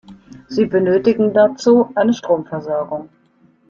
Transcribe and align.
Sie 0.47 0.65
benötigen 0.65 1.31
dazu 1.31 1.91
eine 1.93 2.11
Stromversorgung. 2.15 3.09